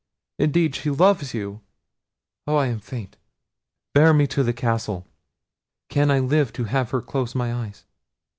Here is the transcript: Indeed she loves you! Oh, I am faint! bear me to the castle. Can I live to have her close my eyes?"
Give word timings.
Indeed 0.39 0.73
she 0.73 0.89
loves 0.89 1.35
you! 1.35 1.61
Oh, 2.47 2.55
I 2.55 2.65
am 2.65 2.79
faint! 2.79 3.17
bear 3.93 4.15
me 4.15 4.25
to 4.33 4.41
the 4.41 4.51
castle. 4.51 5.05
Can 5.89 6.09
I 6.09 6.17
live 6.17 6.51
to 6.53 6.63
have 6.63 6.89
her 6.89 7.03
close 7.03 7.35
my 7.35 7.53
eyes?" 7.53 7.85